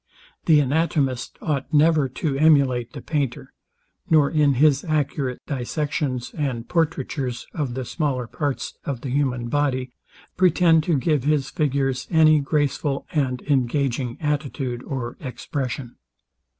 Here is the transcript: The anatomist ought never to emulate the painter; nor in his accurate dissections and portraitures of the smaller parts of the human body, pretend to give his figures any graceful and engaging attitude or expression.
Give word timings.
The 0.45 0.59
anatomist 0.59 1.37
ought 1.43 1.71
never 1.71 2.09
to 2.09 2.35
emulate 2.35 2.93
the 2.93 3.03
painter; 3.03 3.53
nor 4.09 4.31
in 4.31 4.55
his 4.55 4.83
accurate 4.83 5.37
dissections 5.45 6.33
and 6.35 6.67
portraitures 6.67 7.45
of 7.53 7.75
the 7.75 7.85
smaller 7.85 8.25
parts 8.25 8.73
of 8.83 9.01
the 9.01 9.11
human 9.11 9.47
body, 9.47 9.91
pretend 10.37 10.83
to 10.85 10.97
give 10.97 11.23
his 11.23 11.51
figures 11.51 12.07
any 12.09 12.39
graceful 12.39 13.05
and 13.11 13.43
engaging 13.43 14.17
attitude 14.21 14.81
or 14.85 15.17
expression. 15.19 15.97